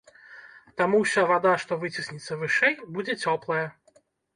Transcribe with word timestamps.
Таму 0.81 1.01
ўся 1.03 1.27
вада, 1.33 1.53
што 1.67 1.79
выціснецца 1.85 2.41
вышэй, 2.43 2.73
будзе 2.97 3.23
цёплая. 3.23 3.67